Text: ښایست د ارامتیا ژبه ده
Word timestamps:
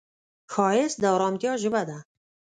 ښایست 0.53 0.97
د 0.99 1.03
ارامتیا 1.15 1.51
ژبه 1.61 1.81
ده 1.89 1.97